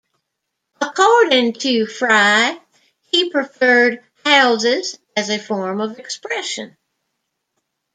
[0.81, 2.57] According to Frey,
[3.11, 6.75] he preferred houses as a form of expression.